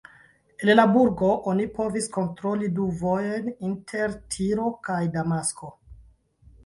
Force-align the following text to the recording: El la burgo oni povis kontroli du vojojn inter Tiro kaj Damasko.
El 0.63 0.71
la 0.77 0.85
burgo 0.93 1.27
oni 1.51 1.67
povis 1.75 2.07
kontroli 2.17 2.69
du 2.79 2.87
vojojn 3.03 3.53
inter 3.73 4.19
Tiro 4.37 4.67
kaj 4.89 5.01
Damasko. 5.19 5.71